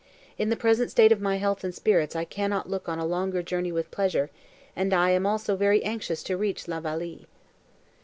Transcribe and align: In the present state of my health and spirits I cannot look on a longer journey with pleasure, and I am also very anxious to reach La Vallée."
In 0.39 0.49
the 0.49 0.55
present 0.55 0.89
state 0.89 1.11
of 1.11 1.21
my 1.21 1.35
health 1.37 1.63
and 1.63 1.75
spirits 1.75 2.15
I 2.15 2.25
cannot 2.25 2.67
look 2.67 2.89
on 2.89 2.97
a 2.97 3.05
longer 3.05 3.43
journey 3.43 3.71
with 3.71 3.91
pleasure, 3.91 4.31
and 4.75 4.95
I 4.95 5.11
am 5.11 5.27
also 5.27 5.55
very 5.55 5.83
anxious 5.83 6.23
to 6.23 6.35
reach 6.37 6.67
La 6.67 6.81
Vallée." 6.81 7.27